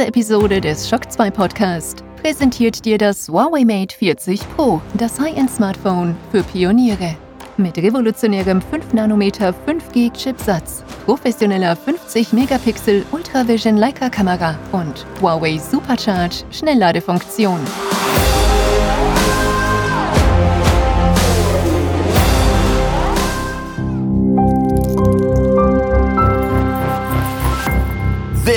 [0.00, 6.16] Diese Episode des Shock 2 Podcast präsentiert dir das Huawei Mate 40 Pro, das High-End-Smartphone
[6.30, 7.16] für Pioniere.
[7.58, 16.44] Mit revolutionärem 5 nm 5G Chipsatz, professioneller 50 Megapixel Ultravision Leica Kamera und Huawei Supercharge
[16.50, 17.60] Schnellladefunktion.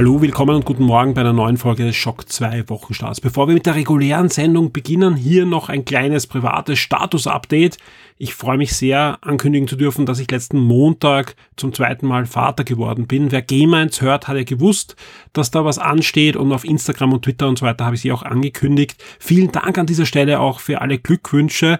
[0.00, 3.20] Hallo, willkommen und guten Morgen bei einer neuen Folge des Schock 2 Wochenstarts.
[3.20, 7.76] Bevor wir mit der regulären Sendung beginnen, hier noch ein kleines privates Status-Update.
[8.16, 12.64] Ich freue mich sehr, ankündigen zu dürfen, dass ich letzten Montag zum zweiten Mal Vater
[12.64, 13.30] geworden bin.
[13.30, 14.96] Wer Game1 hört, hat ja gewusst,
[15.34, 18.12] dass da was ansteht und auf Instagram und Twitter und so weiter habe ich sie
[18.12, 19.04] auch angekündigt.
[19.18, 21.78] Vielen Dank an dieser Stelle auch für alle Glückwünsche.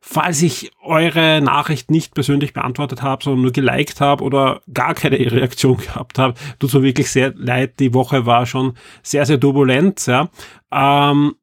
[0.00, 5.18] Falls ich eure Nachricht nicht persönlich beantwortet habe, sondern nur geliked habe oder gar keine
[5.32, 7.80] Reaktion gehabt habe, tut mir wirklich sehr leid.
[7.80, 10.06] Die Woche war schon sehr, sehr turbulent.
[10.06, 10.28] Ja.
[10.72, 11.34] Ähm,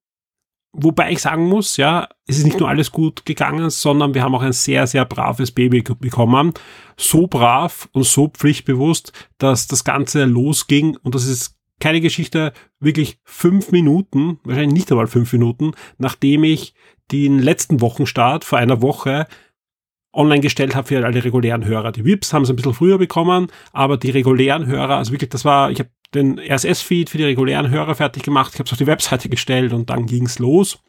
[0.71, 4.35] wobei ich sagen muss, ja, es ist nicht nur alles gut gegangen, sondern wir haben
[4.35, 6.53] auch ein sehr, sehr braves Baby bekommen.
[6.97, 13.19] So brav und so pflichtbewusst, dass das Ganze losging und das ist keine Geschichte, wirklich
[13.23, 16.73] fünf Minuten, wahrscheinlich nicht einmal fünf Minuten, nachdem ich
[17.11, 19.27] den letzten Wochenstart vor einer Woche
[20.13, 21.91] online gestellt habe für alle regulären Hörer.
[21.91, 25.43] Die VIPs haben es ein bisschen früher bekommen, aber die regulären Hörer, also wirklich, das
[25.43, 28.77] war, ich habe den RSS-Feed für die regulären Hörer fertig gemacht, ich habe es auf
[28.77, 30.79] die Webseite gestellt und dann ging's los.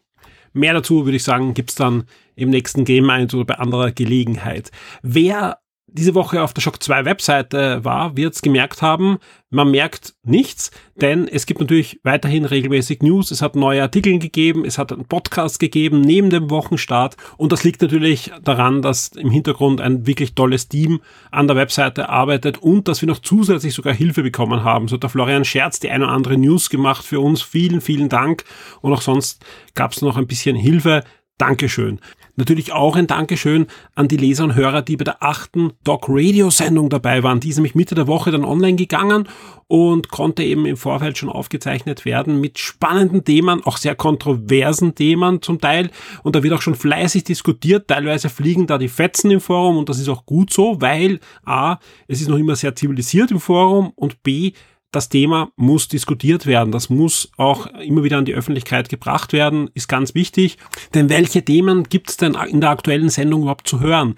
[0.52, 2.04] Mehr dazu würde ich sagen, gibt's dann
[2.36, 4.70] im nächsten Game 1 oder bei anderer Gelegenheit.
[5.02, 5.58] Wer
[5.96, 9.18] diese Woche auf der Shock 2 Webseite war, wird es gemerkt haben,
[9.50, 14.64] man merkt nichts, denn es gibt natürlich weiterhin regelmäßig News, es hat neue Artikel gegeben,
[14.64, 19.30] es hat einen Podcast gegeben neben dem Wochenstart und das liegt natürlich daran, dass im
[19.30, 23.94] Hintergrund ein wirklich tolles Team an der Webseite arbeitet und dass wir noch zusätzlich sogar
[23.94, 24.88] Hilfe bekommen haben.
[24.88, 27.42] So hat der Florian Scherz die eine oder andere News gemacht für uns.
[27.42, 28.44] Vielen, vielen Dank
[28.82, 31.02] und auch sonst gab es noch ein bisschen Hilfe.
[31.38, 32.00] Dankeschön.
[32.38, 36.50] Natürlich auch ein Dankeschön an die Leser und Hörer, die bei der achten Doc Radio
[36.50, 37.40] Sendung dabei waren.
[37.40, 39.26] Die ist nämlich Mitte der Woche dann online gegangen
[39.68, 45.40] und konnte eben im Vorfeld schon aufgezeichnet werden mit spannenden Themen, auch sehr kontroversen Themen
[45.40, 45.90] zum Teil.
[46.24, 47.88] Und da wird auch schon fleißig diskutiert.
[47.88, 51.78] Teilweise fliegen da die Fetzen im Forum und das ist auch gut so, weil A,
[52.06, 54.52] es ist noch immer sehr zivilisiert im Forum und B,
[54.92, 56.72] das Thema muss diskutiert werden.
[56.72, 60.58] Das muss auch immer wieder an die Öffentlichkeit gebracht werden, ist ganz wichtig.
[60.94, 64.16] Denn welche Themen gibt es denn in der aktuellen Sendung überhaupt zu hören?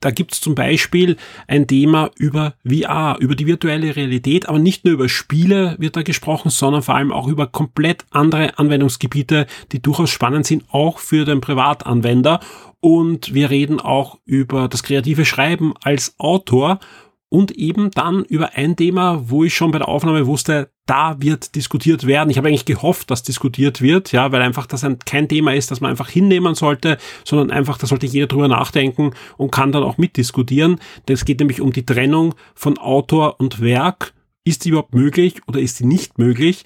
[0.00, 1.16] Da gibt es zum Beispiel
[1.46, 6.02] ein Thema über VR, über die virtuelle Realität, aber nicht nur über Spiele wird da
[6.02, 11.26] gesprochen, sondern vor allem auch über komplett andere Anwendungsgebiete, die durchaus spannend sind, auch für
[11.26, 12.40] den Privatanwender.
[12.80, 16.80] Und wir reden auch über das kreative Schreiben als Autor
[17.30, 21.54] und eben dann über ein Thema, wo ich schon bei der Aufnahme wusste, da wird
[21.54, 22.28] diskutiert werden.
[22.28, 25.70] Ich habe eigentlich gehofft, dass diskutiert wird, ja, weil einfach das ein, kein Thema ist,
[25.70, 29.84] das man einfach hinnehmen sollte, sondern einfach, da sollte jeder drüber nachdenken und kann dann
[29.84, 30.80] auch mitdiskutieren.
[31.06, 34.12] Denn es geht nämlich um die Trennung von Autor und Werk.
[34.42, 36.64] Ist die überhaupt möglich oder ist sie nicht möglich?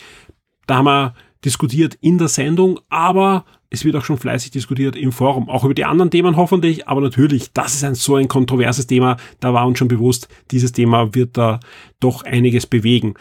[0.67, 1.15] Da haben wir
[1.45, 5.75] diskutiert in der Sendung, aber es wird auch schon fleißig diskutiert im Forum, auch über
[5.75, 9.67] die anderen Themen hoffentlich, aber natürlich, das ist ein so ein kontroverses Thema, da war
[9.67, 11.61] uns schon bewusst, dieses Thema wird da
[11.99, 13.15] doch einiges bewegen.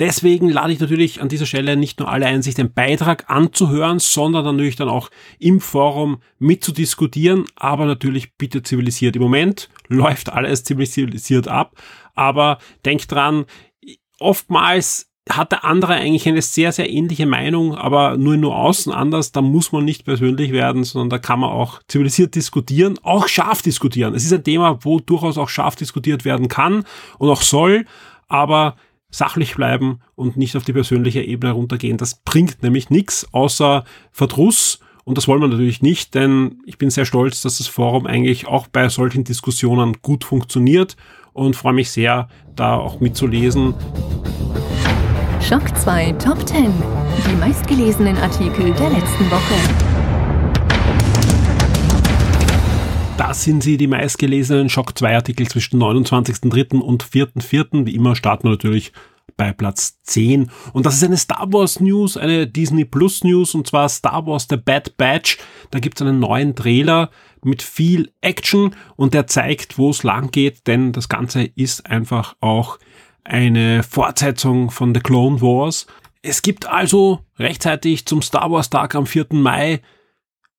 [0.00, 4.00] Deswegen lade ich natürlich an dieser Stelle nicht nur alle ein, sich den Beitrag anzuhören,
[4.00, 9.14] sondern natürlich dann auch im Forum mitzudiskutieren, aber natürlich bitte zivilisiert.
[9.14, 11.76] Im Moment läuft alles zivilisiert ab,
[12.14, 13.44] aber denkt dran,
[14.18, 19.32] oftmals hat der andere eigentlich eine sehr, sehr ähnliche Meinung, aber nur nur außen anders,
[19.32, 23.62] da muss man nicht persönlich werden, sondern da kann man auch zivilisiert diskutieren, auch scharf
[23.62, 24.14] diskutieren.
[24.14, 26.84] Es ist ein Thema, wo durchaus auch scharf diskutiert werden kann
[27.18, 27.84] und auch soll,
[28.28, 28.76] aber
[29.10, 31.98] sachlich bleiben und nicht auf die persönliche Ebene runtergehen.
[31.98, 34.80] Das bringt nämlich nichts außer Verdruss.
[35.04, 38.46] Und das wollen wir natürlich nicht, denn ich bin sehr stolz, dass das Forum eigentlich
[38.46, 40.96] auch bei solchen Diskussionen gut funktioniert
[41.32, 43.74] und freue mich sehr, da auch mitzulesen.
[45.50, 46.72] Schock 2 Top 10.
[47.28, 49.56] Die meistgelesenen Artikel der letzten Woche.
[53.16, 56.78] Das sind sie, die meistgelesenen Schock 2 Artikel zwischen 29.03.
[56.78, 57.84] und 4.04.
[57.84, 58.92] Wie immer starten wir natürlich
[59.36, 60.52] bei Platz 10.
[60.72, 64.46] Und das ist eine Star Wars News, eine Disney Plus News, und zwar Star Wars
[64.48, 65.38] The Bad Batch.
[65.72, 67.10] Da gibt's einen neuen Trailer
[67.42, 72.36] mit viel Action und der zeigt, wo es lang geht, denn das Ganze ist einfach
[72.38, 72.78] auch
[73.24, 75.86] eine Fortsetzung von The Clone Wars.
[76.22, 79.26] Es gibt also rechtzeitig zum Star Wars Tag am 4.
[79.32, 79.80] Mai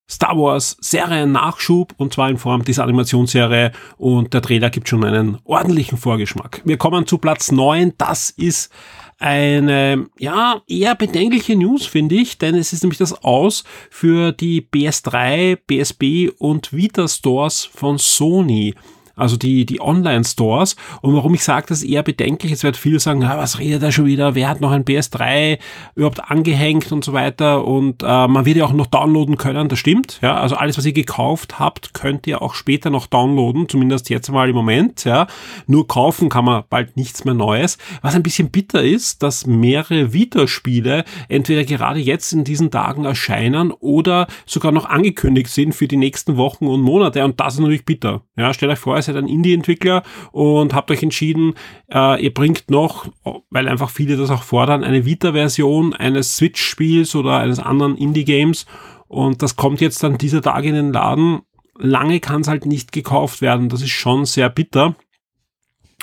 [0.09, 5.05] Star Wars Serien Nachschub und zwar in Form dieser Animationsserie und der Trailer gibt schon
[5.05, 6.61] einen ordentlichen Vorgeschmack.
[6.65, 8.71] Wir kommen zu Platz 9, das ist
[9.19, 14.61] eine, ja, eher bedenkliche News, finde ich, denn es ist nämlich das Aus für die
[14.61, 18.73] PS3, PSP und Vita Stores von Sony
[19.21, 20.75] also die, die Online-Stores.
[21.01, 23.83] Und warum ich sage, das ist eher bedenklich, jetzt wird viel sagen, ah, was redet
[23.83, 25.59] er schon wieder, wer hat noch ein PS3
[25.95, 27.65] überhaupt angehängt und so weiter.
[27.65, 30.19] Und äh, man wird ja auch noch downloaden können, das stimmt.
[30.21, 34.31] Ja, also alles, was ihr gekauft habt, könnt ihr auch später noch downloaden, zumindest jetzt
[34.31, 35.03] mal im Moment.
[35.05, 35.27] Ja,
[35.67, 37.77] nur kaufen kann man bald nichts mehr Neues.
[38.01, 43.71] Was ein bisschen bitter ist, dass mehrere Vita-Spiele entweder gerade jetzt in diesen Tagen erscheinen
[43.71, 47.23] oder sogar noch angekündigt sind für die nächsten Wochen und Monate.
[47.23, 48.23] Und das ist natürlich bitter.
[48.35, 51.53] Ja, stellt euch vor, ihr seid ein Indie-Entwickler und habt euch entschieden,
[51.91, 53.07] äh, ihr bringt noch,
[53.49, 58.65] weil einfach viele das auch fordern, eine Vita-Version eines Switch-Spiels oder eines anderen Indie-Games
[59.11, 61.41] und das kommt jetzt dann dieser Tage in den Laden.
[61.77, 63.67] Lange kann es halt nicht gekauft werden.
[63.67, 64.95] Das ist schon sehr bitter.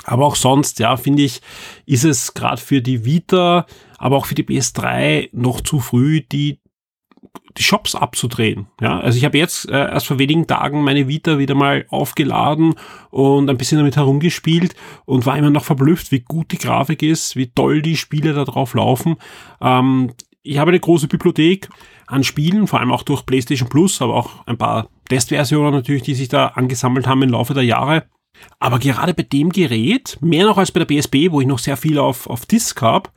[0.03, 1.41] Aber auch sonst, ja, finde ich,
[1.87, 3.65] ist es gerade für die Vita,
[3.97, 6.59] aber auch für die PS3 noch zu früh, die
[7.57, 8.67] die Shops abzudrehen.
[8.81, 12.75] Ja, also ich habe jetzt äh, erst vor wenigen Tagen meine Vita wieder mal aufgeladen
[13.09, 17.35] und ein bisschen damit herumgespielt und war immer noch verblüfft, wie gut die Grafik ist,
[17.35, 19.17] wie toll die Spiele da drauf laufen.
[19.61, 20.11] Ähm,
[20.41, 21.69] ich habe eine große Bibliothek
[22.07, 26.15] an Spielen, vor allem auch durch PlayStation Plus, aber auch ein paar Testversionen natürlich, die
[26.15, 28.05] sich da angesammelt haben im Laufe der Jahre.
[28.59, 31.77] Aber gerade bei dem Gerät, mehr noch als bei der PSP, wo ich noch sehr
[31.77, 33.09] viel auf, auf Disk habe,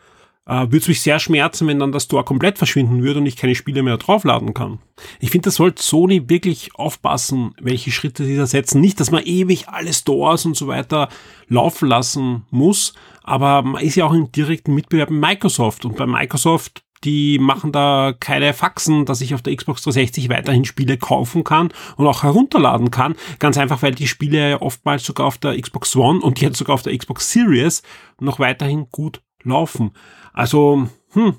[0.47, 3.37] äh, würde es mich sehr schmerzen, wenn dann das Store komplett verschwinden würde und ich
[3.37, 4.81] keine Spiele mehr draufladen kann.
[5.21, 8.81] Ich finde, das sollte Sony wirklich aufpassen, welche Schritte sie da setzen.
[8.81, 11.09] Nicht, dass man ewig alle Stores und so weiter
[11.49, 16.06] laufen lassen muss, aber man ist ja auch im direkten Mitbewerb mit Microsoft und bei
[16.06, 21.43] Microsoft die machen da keine Faxen, dass ich auf der Xbox 360 weiterhin Spiele kaufen
[21.43, 23.17] kann und auch herunterladen kann.
[23.39, 26.83] Ganz einfach, weil die Spiele oftmals sogar auf der Xbox One und jetzt sogar auf
[26.83, 27.83] der Xbox Series
[28.21, 29.93] noch weiterhin gut laufen.
[30.32, 31.37] Also, hm,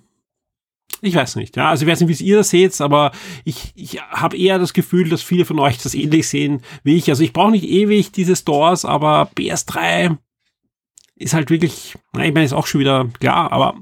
[1.02, 1.58] ich weiß nicht.
[1.58, 3.12] Ja, also ich weiß nicht, wie ihr das seht, aber
[3.44, 7.10] ich, ich habe eher das Gefühl, dass viele von euch das ähnlich sehen wie ich.
[7.10, 10.18] Also ich brauche nicht ewig diese Stores, aber PS3
[11.16, 13.76] ist halt wirklich, na, ich meine, ist auch schon wieder klar, aber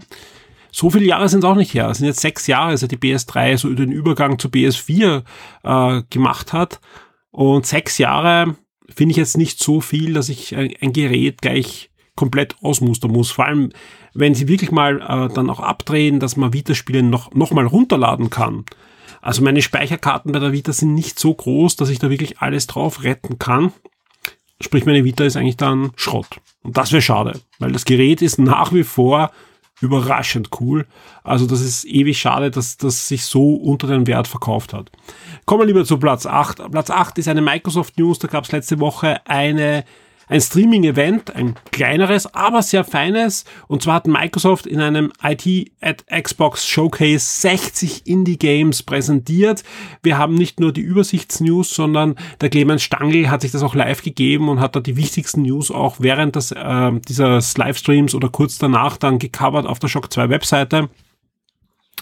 [0.72, 1.90] so viele Jahre sind es auch nicht her.
[1.90, 5.24] Es sind jetzt sechs Jahre, seit die PS3 so den Übergang zu PS4
[5.64, 6.80] äh, gemacht hat.
[7.30, 8.56] Und sechs Jahre
[8.90, 13.32] finde ich jetzt nicht so viel, dass ich ein, ein Gerät gleich komplett ausmustern muss.
[13.32, 13.72] Vor allem,
[14.14, 18.30] wenn sie wirklich mal äh, dann auch abdrehen, dass man Vita-Spiele noch, noch mal runterladen
[18.30, 18.66] kann.
[19.22, 22.68] Also meine Speicherkarten bei der Vita sind nicht so groß, dass ich da wirklich alles
[22.68, 23.72] drauf retten kann.
[24.60, 26.28] Sprich, meine Vita ist eigentlich dann Schrott.
[26.64, 29.32] Und das wäre schade, weil das Gerät ist nach wie vor
[29.80, 30.86] überraschend cool.
[31.24, 34.92] Also das ist ewig schade, dass das sich so unter den Wert verkauft hat.
[35.46, 36.72] Kommen wir lieber zu Platz 8.
[36.72, 39.84] Platz 8 ist eine Microsoft News, da gab es letzte Woche eine
[40.32, 43.44] ein Streaming-Event, ein kleineres, aber sehr feines.
[43.68, 49.66] Und zwar hat Microsoft in einem IT at Xbox Showcase 60 Indie-Games präsentiert.
[50.02, 54.04] Wir haben nicht nur die Übersichtsnews, sondern der Clemens Stangl hat sich das auch live
[54.04, 58.58] gegeben und hat da die wichtigsten News auch während des, äh, dieses Livestreams oder kurz
[58.58, 60.88] danach dann gecovert auf der Shock 2 Webseite.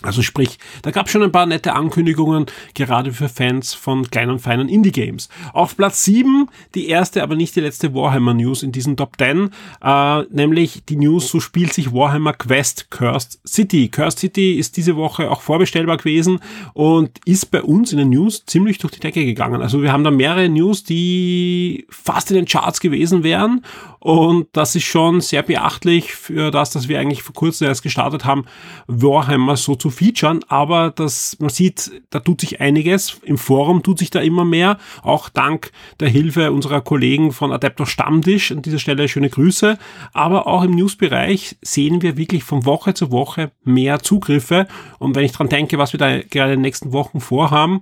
[0.02, 4.40] Also sprich, da gab es schon ein paar nette Ankündigungen, gerade für Fans von kleinen
[4.40, 5.28] feinen Indie-Games.
[5.52, 9.50] Auf Platz 7 die erste, aber nicht die letzte Warhammer-News in diesem Top 10,
[9.84, 13.90] äh, nämlich die News, so spielt sich Warhammer Quest Cursed City.
[13.90, 16.40] Cursed City ist diese Woche auch vorbestellbar gewesen
[16.74, 19.62] und ist bei uns in den News ziemlich durch die Decke gegangen.
[19.62, 23.66] Also wir haben da mehrere News, die fast in den Charts gewesen wären
[24.00, 28.24] und das ist schon sehr beachtlich für das, dass wir eigentlich vor kurzem erst gestartet
[28.24, 28.46] haben,
[28.88, 30.40] Warhammer so zu featuren.
[30.48, 33.20] Aber das, man sieht, da tut sich einiges.
[33.24, 34.78] Im Forum tut sich da immer mehr.
[35.04, 38.52] Auch dank der Hilfe unserer Kollegen von Adeptor Stammtisch.
[38.54, 39.78] An dieser Stelle schöne Grüße.
[40.14, 44.68] Aber auch im Newsbereich sehen wir wirklich von Woche zu Woche mehr Zugriffe.
[45.00, 47.82] Und wenn ich dran denke, was wir da gerade in den nächsten Wochen vorhaben,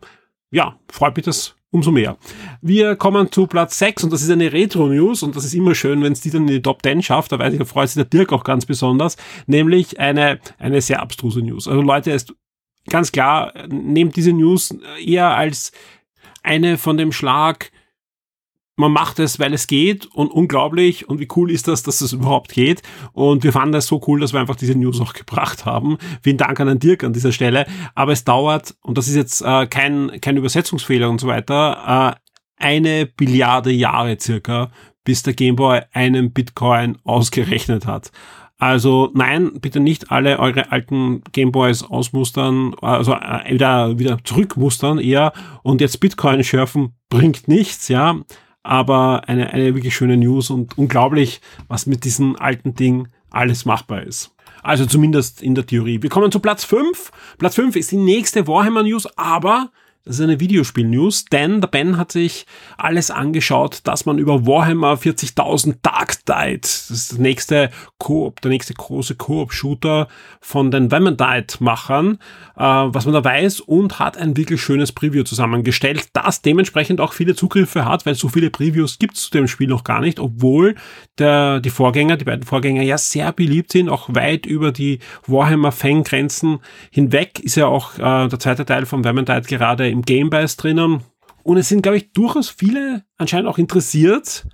[0.50, 2.18] ja, freut mich das umso mehr.
[2.62, 6.02] Wir kommen zu Platz 6 und das ist eine Retro-News und das ist immer schön,
[6.02, 7.32] wenn es die dann in die Top 10 schafft.
[7.32, 9.18] Da weiß ich, da freut sich der Dirk auch ganz besonders.
[9.46, 11.68] Nämlich eine, eine sehr abstruse News.
[11.68, 12.34] Also Leute, ist
[12.90, 15.72] ganz klar, nehmt diese News eher als
[16.44, 17.72] eine von dem Schlag,
[18.78, 22.14] man macht es, weil es geht und unglaublich und wie cool ist das, dass es
[22.14, 22.84] überhaupt geht.
[23.12, 25.98] Und wir fanden es so cool, dass wir einfach diese News auch gebracht haben.
[26.22, 27.66] Vielen Dank an den Dirk an dieser Stelle.
[27.96, 32.64] Aber es dauert, und das ist jetzt äh, kein, kein Übersetzungsfehler und so weiter, äh,
[32.64, 34.72] eine Billiarde Jahre circa,
[35.04, 38.12] bis der Gameboy einen Bitcoin ausgerechnet hat.
[38.60, 45.34] Also nein, bitte nicht alle eure alten Gameboys ausmustern, also äh, wieder, wieder zurückmustern eher
[45.64, 48.20] und jetzt Bitcoin schürfen bringt nichts, ja
[48.68, 54.04] aber eine, eine wirklich schöne News und unglaublich, was mit diesem alten Ding alles machbar
[54.04, 54.34] ist.
[54.62, 56.02] Also zumindest in der Theorie.
[56.02, 57.12] Wir kommen zu Platz 5.
[57.38, 59.72] Platz 5 ist die nächste Warhammer News, aber
[60.08, 62.46] das ist eine Videospiel-News, denn der Ben hat sich
[62.78, 68.52] alles angeschaut, dass man über Warhammer 40.000 Dark Tide, das ist das nächste Koop, der
[68.52, 70.08] nächste große Koop-Shooter
[70.40, 72.20] von den Vermintide-Machern,
[72.56, 77.12] äh, was man da weiß und hat ein wirklich schönes Preview zusammengestellt, das dementsprechend auch
[77.12, 80.20] viele Zugriffe hat, weil so viele Previews gibt es zu dem Spiel noch gar nicht,
[80.20, 80.76] obwohl
[81.18, 86.60] der, die Vorgänger, die beiden Vorgänger ja sehr beliebt sind, auch weit über die Warhammer-Fangrenzen
[86.92, 91.02] hinweg ist ja auch äh, der zweite Teil von Vermintide gerade im Gamebase drinnen.
[91.44, 94.46] Und es sind, glaube ich, durchaus viele anscheinend auch interessiert,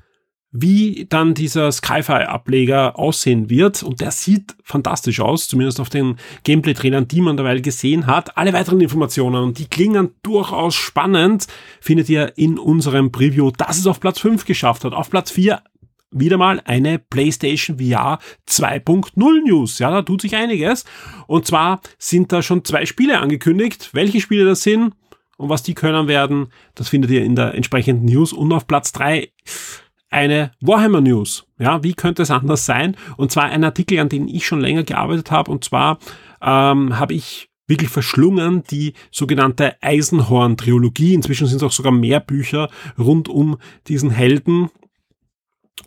[0.52, 3.82] wie dann dieser Skyfi-Ableger aussehen wird.
[3.82, 8.38] Und der sieht fantastisch aus, zumindest auf den Gameplay-Trailern, die man dabei gesehen hat.
[8.38, 11.48] Alle weiteren Informationen, und die klingen durchaus spannend,
[11.82, 14.94] findet ihr in unserem Preview, das es auf Platz 5 geschafft hat.
[14.94, 15.62] Auf Platz 4
[16.12, 19.80] wieder mal eine PlayStation VR 2.0 News.
[19.80, 20.86] Ja, da tut sich einiges.
[21.28, 23.90] Und zwar sind da schon zwei Spiele angekündigt.
[23.94, 24.94] Welche Spiele das sind,
[25.38, 28.34] und was die können werden, das findet ihr in der entsprechenden News.
[28.34, 29.30] Und auf Platz drei
[30.10, 31.48] eine Warhammer News.
[31.58, 32.96] Ja, wie könnte es anders sein?
[33.18, 35.52] Und zwar ein Artikel, an dem ich schon länger gearbeitet habe.
[35.52, 35.98] Und zwar
[36.42, 41.16] ähm, habe ich wirklich verschlungen die sogenannte Eisenhorn-Trilogie.
[41.16, 44.70] Inzwischen sind es auch sogar mehr Bücher rund um diesen Helden.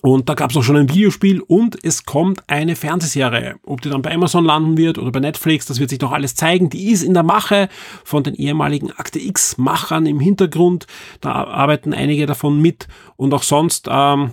[0.03, 3.57] Und da gab es auch schon ein Videospiel und es kommt eine Fernsehserie.
[3.65, 6.35] Ob die dann bei Amazon landen wird oder bei Netflix, das wird sich noch alles
[6.35, 6.71] zeigen.
[6.71, 7.69] Die ist in der Mache
[8.05, 10.87] von den ehemaligen Akte X-Machern im Hintergrund.
[11.21, 14.33] Da arbeiten einige davon mit und auch sonst ähm,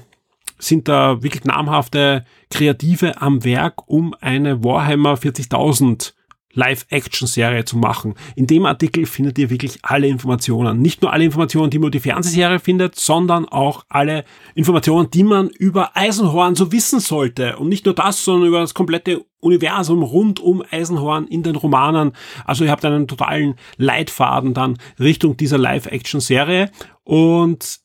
[0.60, 6.14] sind da wirklich namhafte Kreative am Werk, um eine Warhammer 40.000
[6.54, 8.16] Live-Action-Serie zu machen.
[8.36, 10.82] In dem Artikel findet ihr wirklich alle Informationen.
[10.82, 14.24] Nicht nur alle Informationen, die man die Fernsehserie findet, sondern auch alle
[14.56, 17.58] Informationen, die man über Eisenhorn so wissen sollte.
[17.58, 22.14] Und nicht nur das, sondern über das komplette Universum rund um Eisenhorn in den Romanen.
[22.46, 26.72] Also ihr habt einen totalen Leitfaden dann Richtung dieser Live-Action-Serie.
[27.04, 27.82] Und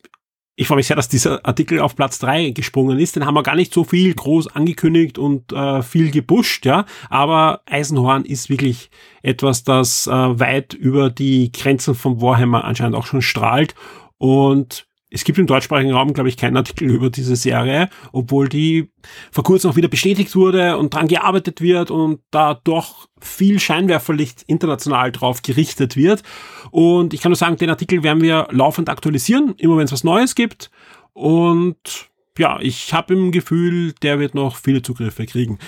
[0.60, 3.14] ich freue mich sehr, dass dieser Artikel auf Platz drei gesprungen ist.
[3.14, 6.84] Den haben wir gar nicht so viel groß angekündigt und äh, viel gepusht, ja.
[7.08, 8.90] Aber Eisenhorn ist wirklich
[9.22, 13.76] etwas, das äh, weit über die Grenzen von Warhammer anscheinend auch schon strahlt.
[14.18, 18.90] Und es gibt im deutschsprachigen Raum, glaube ich, keinen Artikel über diese Serie, obwohl die
[19.32, 24.42] vor kurzem auch wieder bestätigt wurde und dran gearbeitet wird und da doch viel Scheinwerferlicht
[24.46, 26.22] international drauf gerichtet wird.
[26.70, 30.04] Und ich kann nur sagen, den Artikel werden wir laufend aktualisieren, immer wenn es was
[30.04, 30.70] Neues gibt.
[31.14, 35.58] Und ja, ich habe im Gefühl, der wird noch viele Zugriffe kriegen.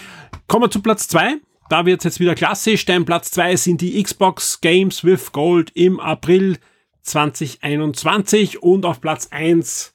[0.48, 1.36] Kommen wir zu Platz zwei.
[1.70, 5.70] Da wird es jetzt wieder klassisch, denn Platz zwei sind die Xbox Games with Gold
[5.74, 6.58] im April
[7.02, 9.94] 2021 und auf Platz 1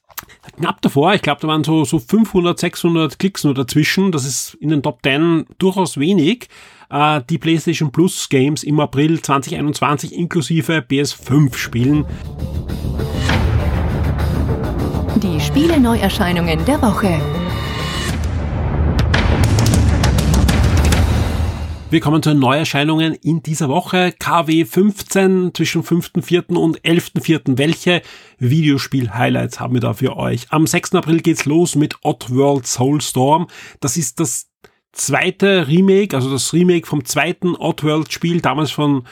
[0.56, 1.14] knapp davor.
[1.14, 4.12] Ich glaube, da waren so, so 500, 600 Klicks nur dazwischen.
[4.12, 6.48] Das ist in den Top 10 durchaus wenig.
[6.90, 12.04] Äh, die PlayStation Plus Games im April 2021 inklusive PS5 Spielen.
[15.16, 17.45] Die Spiele Neuerscheinungen der Woche.
[21.88, 24.12] Wir kommen zu Neuerscheinungen in dieser Woche.
[24.18, 26.56] KW 15 zwischen 5.4.
[26.56, 27.56] und 11.4.
[27.56, 28.02] Welche
[28.38, 30.46] Videospiel-Highlights haben wir da für euch?
[30.50, 30.96] Am 6.
[30.96, 33.46] April geht's los mit Oddworld Soulstorm.
[33.78, 34.50] Das ist das
[34.90, 39.04] zweite Remake, also das Remake vom zweiten Oddworld-Spiel, damals von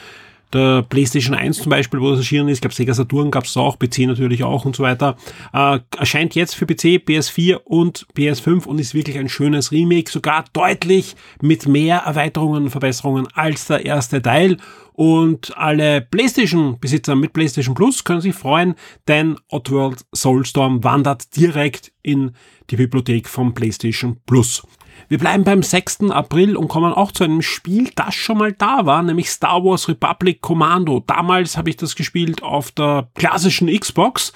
[0.53, 3.57] der PlayStation 1 zum Beispiel, wo das erschienen ist, ich glaube Sega Saturn gab es
[3.57, 5.17] auch, PC natürlich auch und so weiter,
[5.53, 10.45] äh, erscheint jetzt für PC, PS4 und PS5 und ist wirklich ein schönes Remake, sogar
[10.53, 14.57] deutlich mit mehr Erweiterungen und Verbesserungen als der erste Teil.
[14.93, 18.75] Und alle PlayStation-Besitzer mit PlayStation Plus können sich freuen,
[19.09, 22.31] denn Oddworld Soulstorm wandert direkt in
[22.69, 24.63] die Bibliothek vom PlayStation Plus.
[25.07, 26.09] Wir bleiben beim 6.
[26.09, 29.87] April und kommen auch zu einem Spiel, das schon mal da war, nämlich Star Wars
[29.87, 31.03] Republic Commando.
[31.05, 34.33] Damals habe ich das gespielt auf der klassischen Xbox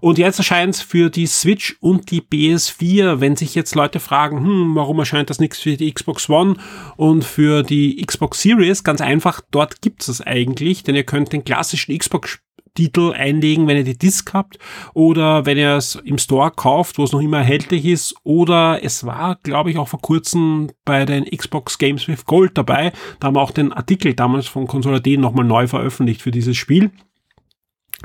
[0.00, 3.20] Und jetzt erscheint es für die Switch und die PS4.
[3.20, 6.56] Wenn sich jetzt Leute fragen, hm, warum erscheint das nichts für die Xbox One
[6.96, 8.84] und für die Xbox Series?
[8.84, 12.38] Ganz einfach, dort gibt es eigentlich, denn ihr könnt den klassischen Xbox
[12.78, 14.56] Titel einlegen, wenn ihr die Disc habt
[14.94, 19.04] oder wenn ihr es im Store kauft, wo es noch immer erhältlich ist oder es
[19.04, 22.92] war, glaube ich, auch vor kurzem bei den Xbox Games with Gold dabei.
[23.18, 26.92] Da haben wir auch den Artikel damals von Console.de nochmal neu veröffentlicht für dieses Spiel.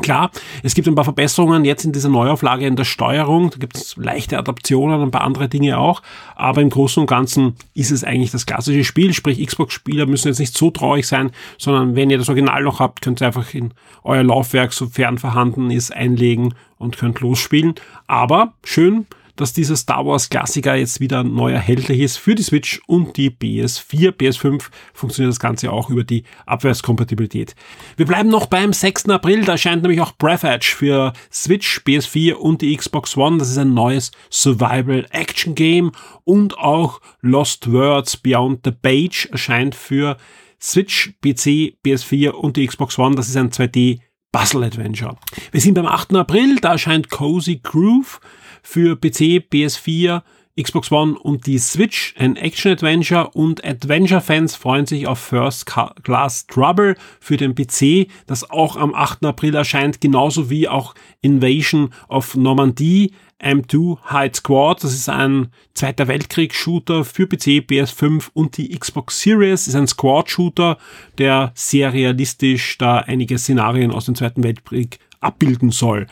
[0.02, 0.32] Klar,
[0.64, 3.52] es gibt ein paar Verbesserungen jetzt in dieser Neuauflage in der Steuerung.
[3.52, 6.02] Da gibt es leichte Adaptionen und ein paar andere Dinge auch.
[6.36, 9.14] Aber im Großen und Ganzen ist es eigentlich das klassische Spiel.
[9.14, 13.02] Sprich, Xbox-Spieler müssen jetzt nicht so traurig sein, sondern wenn ihr das Original noch habt,
[13.02, 13.72] könnt ihr einfach in
[14.04, 17.76] euer Laufwerk, sofern vorhanden ist, einlegen und könnt losspielen.
[18.08, 22.82] Aber schön, dass dieser Star Wars Klassiker jetzt wieder neu erhältlich ist für die Switch
[22.88, 24.12] und die PS4.
[24.12, 27.56] PS5 funktioniert das Ganze auch über die Abwärtskompatibilität.
[27.98, 29.10] Wir bleiben noch beim 6.
[29.10, 33.38] April, da erscheint nämlich auch Breath Edge für Switch, PS4 und die Xbox One.
[33.38, 35.92] Das ist ein neues Survival Action Game
[36.24, 40.18] und auch Lost Words Beyond the Page erscheint für
[40.62, 43.16] Switch, PC, PS4 und die Xbox One.
[43.16, 44.00] Das ist ein 2D
[44.32, 45.18] Puzzle Adventure.
[45.52, 46.16] Wir sind beim 8.
[46.16, 48.20] April, da erscheint Cozy Groove
[48.64, 50.24] für PC, PS4,
[50.60, 56.96] Xbox One und die Switch, ein Action-Adventure und Adventure-Fans freuen sich auf First Class Trouble
[57.20, 59.26] für den PC, das auch am 8.
[59.26, 66.08] April erscheint, genauso wie auch Invasion of Normandy, M2 Hide Squad, das ist ein Zweiter
[66.08, 70.78] Weltkrieg-Shooter für PC, PS5 und die Xbox Series, ist ein Squad-Shooter,
[71.18, 76.06] der sehr realistisch da einige Szenarien aus dem Zweiten Weltkrieg abbilden soll.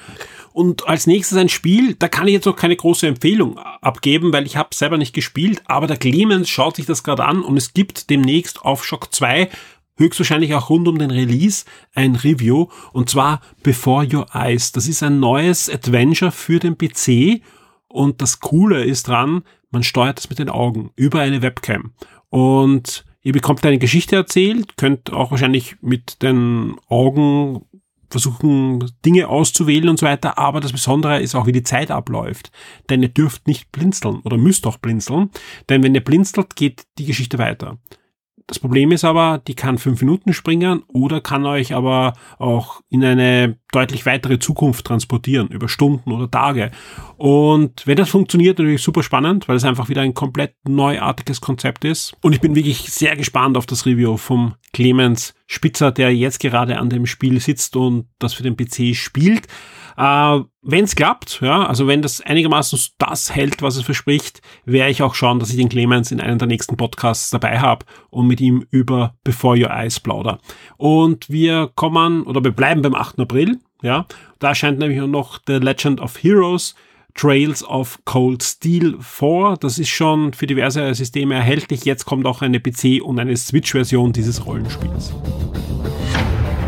[0.54, 4.46] Und als nächstes ein Spiel, da kann ich jetzt noch keine große Empfehlung abgeben, weil
[4.46, 7.74] ich habe selber nicht gespielt, aber der Clemens schaut sich das gerade an und es
[7.74, 9.50] gibt demnächst auf Shock 2
[9.98, 14.72] höchstwahrscheinlich auch rund um den Release ein Review und zwar Before Your Eyes.
[14.72, 17.42] Das ist ein neues Adventure für den PC
[17.88, 21.94] und das Coole ist dran, man steuert es mit den Augen über eine Webcam
[22.30, 27.66] und ihr bekommt eine Geschichte erzählt, könnt auch wahrscheinlich mit den Augen
[28.12, 32.52] versuchen Dinge auszuwählen und so weiter, aber das Besondere ist auch, wie die Zeit abläuft.
[32.90, 35.32] Denn ihr dürft nicht blinzeln oder müsst auch blinzeln,
[35.70, 37.78] denn wenn ihr blinzelt, geht die Geschichte weiter.
[38.48, 43.04] Das Problem ist aber, die kann fünf Minuten springen oder kann euch aber auch in
[43.04, 46.72] eine deutlich weitere Zukunft transportieren, über Stunden oder Tage.
[47.18, 51.86] Und wenn das funktioniert, natürlich super spannend, weil es einfach wieder ein komplett neuartiges Konzept
[51.86, 52.14] ist.
[52.22, 56.80] Und ich bin wirklich sehr gespannt auf das Review vom Clemens Spitzer, der jetzt gerade
[56.80, 59.48] an dem Spiel sitzt und das für den PC spielt.
[59.98, 64.92] Äh, wenn es klappt, ja, also wenn das einigermaßen das hält, was es verspricht, werde
[64.92, 68.28] ich auch schauen, dass ich den Clemens in einem der nächsten Podcasts dabei habe und
[68.28, 70.40] mit ihm über Before Your Eyes plauder.
[70.78, 73.20] Und wir kommen, oder wir bleiben beim 8.
[73.20, 74.06] April, ja,
[74.40, 76.76] da erscheint nämlich noch The Legend of Heroes,
[77.16, 79.58] Trails of Cold Steel 4.
[79.60, 81.84] Das ist schon für diverse Systeme erhältlich.
[81.86, 85.14] Jetzt kommt auch eine PC- und eine Switch-Version dieses Rollenspiels.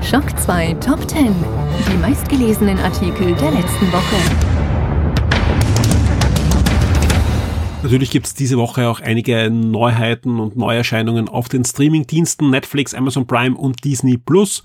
[0.01, 1.33] Schock 2 Top 10.
[1.91, 4.53] Die meistgelesenen Artikel der letzten Woche.
[7.83, 13.27] Natürlich gibt es diese Woche auch einige Neuheiten und Neuerscheinungen auf den Streamingdiensten Netflix, Amazon
[13.27, 14.63] Prime und Disney Plus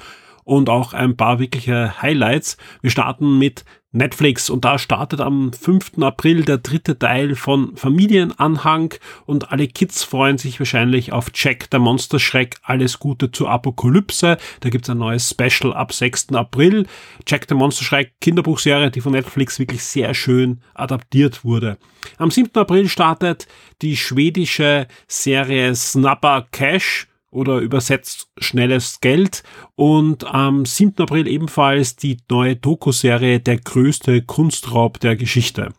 [0.49, 2.57] und auch ein paar wirkliche Highlights.
[2.81, 5.99] Wir starten mit Netflix und da startet am 5.
[6.01, 8.95] April der dritte Teil von Familienanhang
[9.27, 14.39] und alle Kids freuen sich wahrscheinlich auf Jack der Monsterschreck Alles Gute zur Apokalypse.
[14.61, 16.33] Da gibt's ein neues Special ab 6.
[16.33, 16.87] April.
[17.27, 21.77] Jack der Monsterschreck Kinderbuchserie, die von Netflix wirklich sehr schön adaptiert wurde.
[22.17, 22.51] Am 7.
[22.55, 23.49] April startet
[23.83, 29.43] die schwedische Serie Snapper Cash oder übersetzt schnelles Geld.
[29.75, 30.95] Und am 7.
[30.99, 35.73] April ebenfalls die neue Doku-Serie Der größte Kunstraub der Geschichte.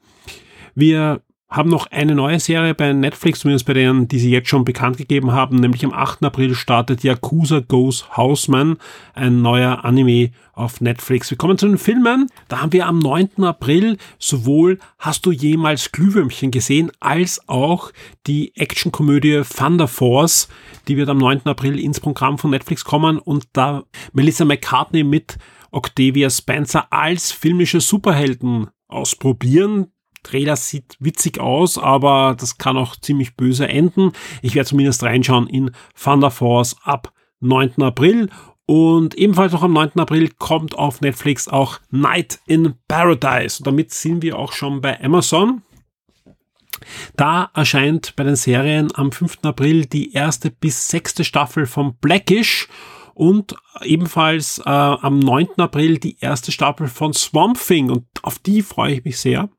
[0.76, 4.66] Wir haben noch eine neue Serie bei Netflix, zumindest bei denen, die sie jetzt schon
[4.66, 6.24] bekannt gegeben haben, nämlich am 8.
[6.24, 8.78] April startet Yakuza Goes Houseman,
[9.16, 11.32] ein neuer Anime auf Netflix.
[11.32, 12.28] Wir kommen zu den Filmen.
[12.50, 13.44] Da haben wir am 9.
[13.44, 17.92] April sowohl Hast du jemals Glühwürmchen gesehen, als auch
[18.28, 20.50] die Actionkomödie Thunder Force,
[20.88, 21.42] die wird am 9.
[21.46, 25.38] April ins Programm von Netflix kommen und da Melissa McCartney mit
[25.72, 29.88] Octavia Spencer als filmische Superhelden ausprobieren.
[30.24, 34.12] Trailer sieht witzig aus, aber das kann auch ziemlich böse enden.
[34.42, 37.82] Ich werde zumindest reinschauen in Thunder Force ab 9.
[37.82, 38.30] April.
[38.66, 39.94] Und ebenfalls noch am 9.
[39.98, 43.60] April kommt auf Netflix auch Night in Paradise.
[43.60, 45.64] Und damit sind wir auch schon bei Amazon.
[47.16, 49.40] Da erscheint bei den Serien am 5.
[49.44, 52.68] April die erste bis sechste Staffel von Blackish
[53.16, 55.48] und ebenfalls äh, am 9.
[55.58, 59.50] April die erste Staffel von Swamp Thing und auf die freue ich mich sehr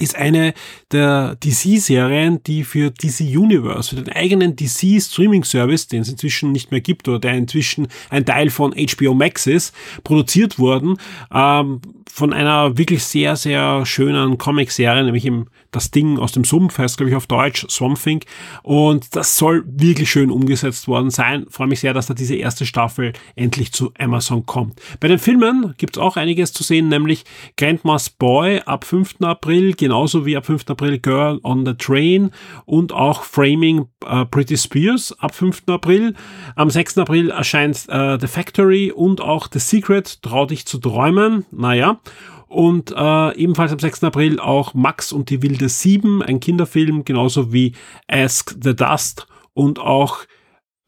[0.00, 0.54] ist eine
[0.92, 6.52] der DC-Serien, die für DC Universe, für den eigenen DC Streaming Service, den es inzwischen
[6.52, 10.96] nicht mehr gibt oder der inzwischen ein Teil von HBO Max ist, produziert worden,
[11.32, 11.80] ähm,
[12.18, 16.96] von einer wirklich sehr, sehr schönen Comic-Serie, nämlich im Das Ding aus dem Sumpf, heißt
[16.96, 18.24] glaube ich auf Deutsch, Swamp Thing.
[18.62, 21.46] Und das soll wirklich schön umgesetzt worden sein.
[21.50, 24.80] Freue mich sehr, dass da diese erste Staffel endlich zu Amazon kommt.
[24.98, 27.24] Bei den Filmen gibt es auch einiges zu sehen, nämlich
[27.56, 29.16] Grandma's Boy ab 5.
[29.20, 30.68] April, genauso wie ab 5.
[30.68, 32.30] April Girl on the Train
[32.66, 35.62] und auch Framing uh, Pretty Spears ab 5.
[35.68, 36.12] April.
[36.56, 36.98] Am 6.
[36.98, 41.46] April erscheint uh, The Factory und auch The Secret, Trau dich zu träumen.
[41.50, 42.00] Naja.
[42.48, 44.04] Und äh, ebenfalls am 6.
[44.04, 47.72] April auch Max und die wilde Sieben, ein Kinderfilm, genauso wie
[48.08, 50.18] Ask the Dust und auch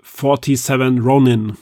[0.02, 1.56] 47 Ronin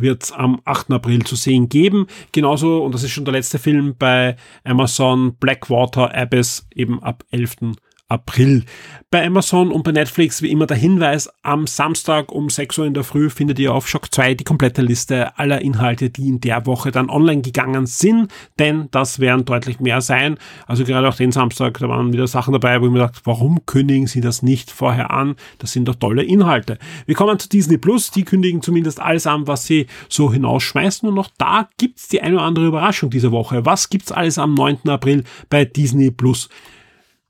[0.00, 0.90] wird es am 8.
[0.92, 2.06] April zu sehen geben.
[2.32, 7.76] Genauso, und das ist schon der letzte Film bei Amazon, Blackwater Abyss eben ab 11.
[8.08, 8.64] April.
[9.10, 12.94] Bei Amazon und bei Netflix wie immer der Hinweis, am Samstag um 6 Uhr in
[12.94, 16.66] der Früh findet ihr auf Shock 2 die komplette Liste aller Inhalte, die in der
[16.66, 20.36] Woche dann online gegangen sind, denn das werden deutlich mehr sein.
[20.66, 23.64] Also gerade auch den Samstag, da waren wieder Sachen dabei, wo ich mir dachte, warum
[23.64, 25.36] kündigen sie das nicht vorher an?
[25.58, 26.78] Das sind doch tolle Inhalte.
[27.06, 31.14] Wir kommen zu Disney Plus, die kündigen zumindest alles an, was sie so hinausschmeißen und
[31.14, 33.64] noch da gibt's die eine oder andere Überraschung diese Woche.
[33.64, 34.88] Was gibt's alles am 9.
[34.88, 36.50] April bei Disney Plus?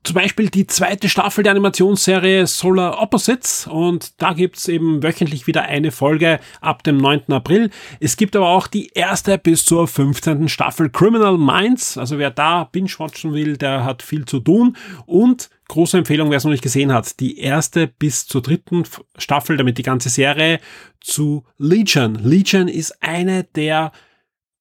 [0.05, 5.63] Zum Beispiel die zweite Staffel der Animationsserie Solar Opposites und da gibt's eben wöchentlich wieder
[5.63, 7.31] eine Folge ab dem 9.
[7.33, 7.71] April.
[7.99, 10.47] Es gibt aber auch die erste bis zur 15.
[10.47, 11.97] Staffel Criminal Minds.
[11.97, 16.43] Also wer da binge-watchen will, der hat viel zu tun und große Empfehlung, wer es
[16.43, 18.83] noch nicht gesehen hat, die erste bis zur dritten
[19.17, 20.59] Staffel, damit die ganze Serie
[21.01, 22.15] zu Legion.
[22.15, 23.91] Legion ist eine der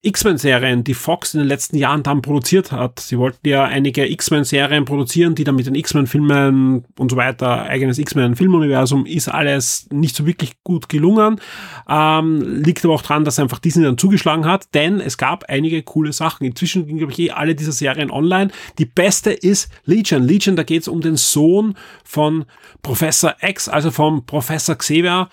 [0.05, 3.01] X-Men-Serien, die Fox in den letzten Jahren dann produziert hat.
[3.01, 7.99] Sie wollten ja einige X-Men-Serien produzieren, die dann mit den X-Men-Filmen und so weiter, eigenes
[7.99, 11.41] X-Men-Filmuniversum, ist alles nicht so wirklich gut gelungen.
[11.89, 15.83] Ähm, liegt aber auch dran, dass einfach Disney dann zugeschlagen hat, denn es gab einige
[15.83, 16.47] coole Sachen.
[16.47, 18.51] Inzwischen ging, glaube ich, eh alle diese Serien online.
[18.79, 20.23] Die beste ist Legion.
[20.23, 22.45] Legion, da geht es um den Sohn von
[22.83, 25.29] Professor X, also vom Professor Xavier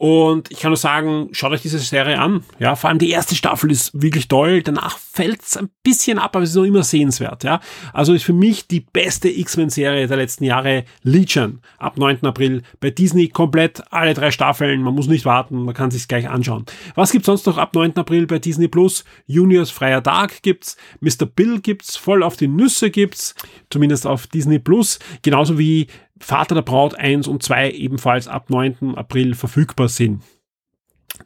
[0.00, 2.42] und ich kann nur sagen, schaut euch diese Serie an.
[2.58, 4.62] Ja, vor allem die erste Staffel ist wirklich toll.
[4.62, 7.44] Danach fällt es ein bisschen ab, aber es ist noch immer sehenswert.
[7.44, 7.60] Ja,
[7.92, 11.60] also ist für mich die beste X-Men-Serie der letzten Jahre Legion.
[11.76, 12.24] Ab 9.
[12.24, 14.80] April bei Disney komplett alle drei Staffeln.
[14.80, 16.64] Man muss nicht warten, man kann sich gleich anschauen.
[16.94, 17.98] Was gibt's sonst noch ab 9.
[17.98, 19.04] April bei Disney Plus?
[19.26, 21.26] Juniors Freier Tag gibt's, Mr.
[21.26, 23.34] Bill gibt's, voll auf die Nüsse gibt's,
[23.68, 24.98] zumindest auf Disney Plus.
[25.20, 25.88] Genauso wie
[26.20, 28.94] Vater der Braut 1 und 2 ebenfalls ab 9.
[28.96, 30.22] April verfügbar sind.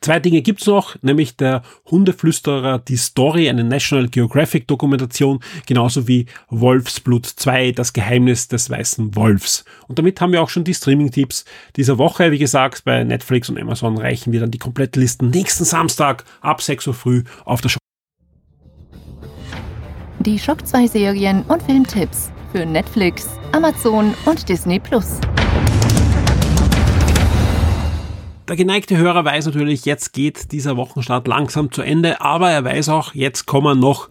[0.00, 6.26] Zwei Dinge gibt's noch, nämlich der Hundeflüsterer, die Story, eine National Geographic Dokumentation, genauso wie
[6.48, 9.64] Wolfsblut 2, das Geheimnis des weißen Wolfs.
[9.86, 11.44] Und damit haben wir auch schon die Streaming-Tipps
[11.76, 12.32] dieser Woche.
[12.32, 16.86] Wie gesagt, bei Netflix und Amazon reichen wir dann die Komplettlisten nächsten Samstag ab 6
[16.88, 17.78] Uhr früh auf der Show.
[20.20, 25.18] Die Shock 2 Serien und Filmtipps für Netflix, Amazon und Disney Plus.
[28.46, 32.90] Der geneigte Hörer weiß natürlich, jetzt geht dieser Wochenstart langsam zu Ende, aber er weiß
[32.90, 34.08] auch, jetzt kommen noch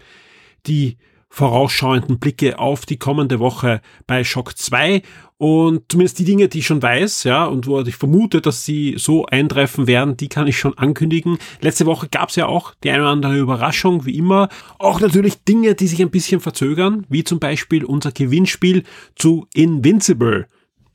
[0.66, 0.98] die
[1.34, 5.02] vorausschauenden Blicke auf die kommende Woche bei Shock 2
[5.38, 8.94] und zumindest die Dinge, die ich schon weiß, ja, und wo ich vermute, dass sie
[9.00, 11.40] so eintreffen werden, die kann ich schon ankündigen.
[11.60, 14.48] Letzte Woche gab es ja auch die eine oder andere Überraschung, wie immer.
[14.78, 18.84] Auch natürlich Dinge, die sich ein bisschen verzögern, wie zum Beispiel unser Gewinnspiel
[19.16, 20.48] zu Invincible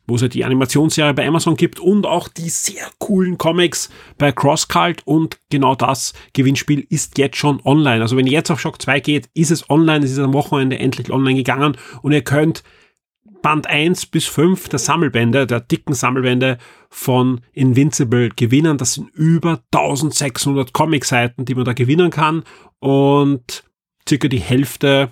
[0.09, 4.33] wo es ja die Animationsserie bei Amazon gibt und auch die sehr coolen Comics bei
[4.33, 8.01] CrossCult und genau das Gewinnspiel ist jetzt schon online.
[8.01, 10.79] Also wenn ihr jetzt auf Shock 2 geht, ist es online, es ist am Wochenende
[10.79, 12.65] endlich online gegangen und ihr könnt
[13.43, 18.79] Band 1 bis 5 der Sammelbände, der dicken Sammelbände von Invincible gewinnen.
[18.79, 22.43] Das sind über 1600 Comicseiten, die man da gewinnen kann
[22.81, 23.65] und
[24.09, 25.11] circa die Hälfte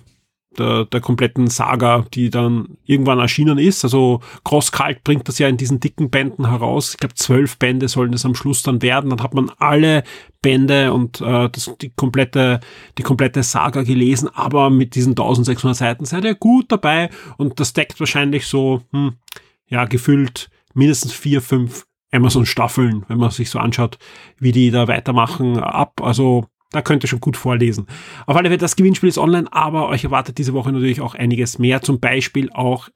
[0.59, 3.83] der, der kompletten Saga, die dann irgendwann erschienen ist.
[3.83, 6.91] Also CrossCult bringt das ja in diesen dicken Bänden heraus.
[6.91, 9.09] Ich glaube, zwölf Bände sollen das am Schluss dann werden.
[9.09, 10.03] Dann hat man alle
[10.41, 12.59] Bände und äh, das, die komplette
[12.97, 17.73] die komplette Saga gelesen, aber mit diesen 1600 Seiten seid ihr gut dabei und das
[17.73, 19.15] deckt wahrscheinlich so hm,
[19.67, 23.97] ja gefüllt mindestens vier fünf Amazon Staffeln, wenn man sich so anschaut,
[24.39, 26.01] wie die da weitermachen ab.
[26.01, 27.87] Also da könnt ihr schon gut vorlesen.
[28.25, 31.59] Auf alle Fälle, das Gewinnspiel ist online, aber euch erwartet diese Woche natürlich auch einiges
[31.59, 31.81] mehr.
[31.81, 32.89] Zum Beispiel auch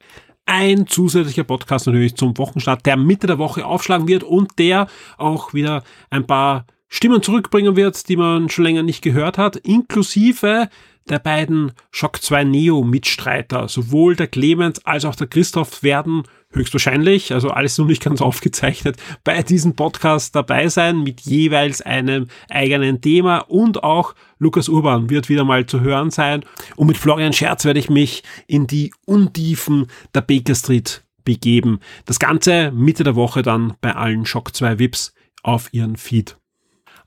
[0.44, 5.54] ein zusätzlicher Podcast natürlich zum Wochenstart, der Mitte der Woche aufschlagen wird und der auch
[5.54, 10.68] wieder ein paar Stimmen zurückbringen wird, die man schon länger nicht gehört hat, inklusive
[11.08, 17.32] der beiden Shock 2 Neo Mitstreiter, sowohl der Clemens als auch der Christoph werden höchstwahrscheinlich,
[17.32, 23.00] also alles noch nicht ganz aufgezeichnet, bei diesem Podcast dabei sein mit jeweils einem eigenen
[23.00, 26.44] Thema und auch Lukas Urban wird wieder mal zu hören sein
[26.76, 31.80] und mit Florian Scherz werde ich mich in die Untiefen der Baker Street begeben.
[32.04, 36.36] Das Ganze Mitte der Woche dann bei allen Shock 2 Vips auf ihren Feed.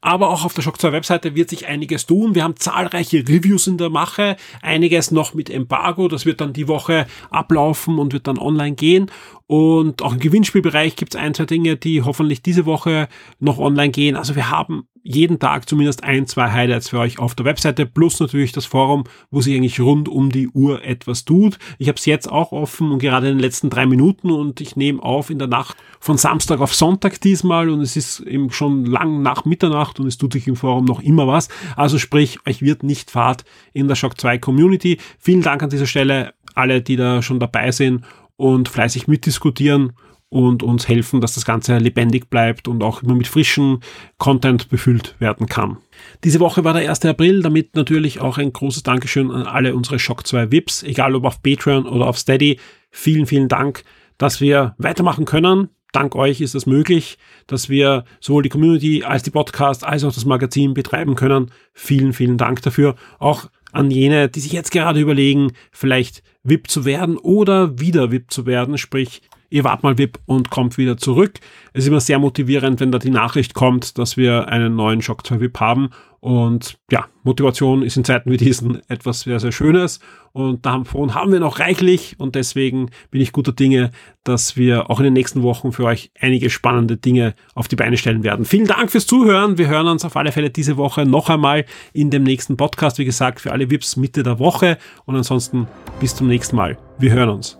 [0.06, 2.36] Aber auch auf der Shock 2 Webseite wird sich einiges tun.
[2.36, 6.08] Wir haben zahlreiche Reviews in der Mache, einiges noch mit Embargo.
[6.08, 9.10] Das wird dann die Woche ablaufen und wird dann online gehen.
[9.48, 13.08] Und auch im Gewinnspielbereich gibt es ein, zwei Dinge, die hoffentlich diese Woche
[13.40, 14.16] noch online gehen.
[14.16, 18.20] Also wir haben jeden Tag zumindest ein, zwei Highlights für euch auf der Webseite, plus
[18.20, 21.60] natürlich das Forum, wo sich eigentlich rund um die Uhr etwas tut.
[21.78, 24.76] Ich habe es jetzt auch offen und gerade in den letzten drei Minuten und ich
[24.76, 28.86] nehme auf in der Nacht von Samstag auf Sonntag diesmal und es ist eben schon
[28.86, 31.50] lang nach Mitternacht und es tut sich im Forum noch immer was.
[31.76, 34.98] Also sprich, euch wird nicht Fahrt in der Shock 2 Community.
[35.20, 38.04] Vielen Dank an dieser Stelle alle, die da schon dabei sind
[38.38, 39.94] und fleißig mitdiskutieren
[40.30, 43.80] und uns helfen, dass das Ganze lebendig bleibt und auch immer mit frischem
[44.18, 45.78] Content befüllt werden kann.
[46.24, 47.06] Diese Woche war der 1.
[47.06, 51.26] April, damit natürlich auch ein großes Dankeschön an alle unsere Shock 2 VIPs, egal ob
[51.26, 52.60] auf Patreon oder auf Steady.
[52.92, 53.84] Vielen, vielen Dank,
[54.18, 55.70] dass wir weitermachen können.
[55.92, 57.18] Dank euch ist es möglich,
[57.48, 61.52] dass wir sowohl die Community als die Podcast als auch das Magazin betreiben können.
[61.72, 62.96] Vielen, vielen Dank dafür.
[63.20, 68.32] Auch an jene, die sich jetzt gerade überlegen, vielleicht VIP zu werden oder wieder VIP
[68.32, 71.40] zu werden, sprich ihr wart mal VIP und kommt wieder zurück.
[71.74, 75.26] Es ist immer sehr motivierend, wenn da die Nachricht kommt, dass wir einen neuen Shock
[75.26, 75.90] 2 VIP haben.
[76.26, 80.00] Und ja, Motivation ist in Zeiten wie diesen etwas sehr, sehr Schönes.
[80.32, 82.16] Und davon haben wir noch reichlich.
[82.18, 83.92] Und deswegen bin ich guter Dinge,
[84.24, 87.96] dass wir auch in den nächsten Wochen für euch einige spannende Dinge auf die Beine
[87.98, 88.44] stellen werden.
[88.44, 89.60] Vielen Dank fürs Zuhören.
[89.60, 92.98] Wir hören uns auf alle Fälle diese Woche noch einmal in dem nächsten Podcast.
[92.98, 94.80] Wie gesagt, für alle VIPs Mitte der Woche.
[95.06, 95.68] Und ansonsten
[96.00, 96.76] bis zum nächsten Mal.
[96.98, 97.60] Wir hören uns.